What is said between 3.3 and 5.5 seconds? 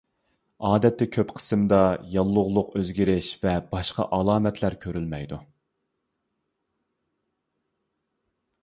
ۋە باشقا ئالامەتلەر كۆرۈلمەيدۇ.